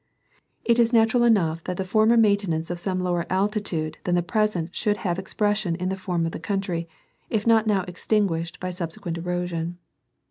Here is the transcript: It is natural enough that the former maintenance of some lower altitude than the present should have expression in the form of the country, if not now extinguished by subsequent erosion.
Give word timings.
It 0.65 0.79
is 0.79 0.91
natural 0.91 1.23
enough 1.23 1.63
that 1.65 1.77
the 1.77 1.85
former 1.85 2.17
maintenance 2.17 2.71
of 2.71 2.79
some 2.79 3.01
lower 3.01 3.27
altitude 3.29 3.99
than 4.03 4.15
the 4.15 4.23
present 4.23 4.75
should 4.75 4.97
have 5.05 5.19
expression 5.19 5.75
in 5.75 5.89
the 5.89 5.95
form 5.95 6.25
of 6.25 6.31
the 6.31 6.39
country, 6.39 6.89
if 7.29 7.45
not 7.45 7.67
now 7.67 7.85
extinguished 7.87 8.59
by 8.59 8.71
subsequent 8.71 9.19
erosion. 9.19 9.77